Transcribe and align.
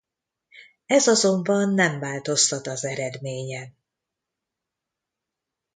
Ez 0.85 1.07
azonban 1.07 1.73
nem 1.73 1.99
változtat 1.99 2.67
az 2.67 2.85
eredmémyen. 2.85 3.75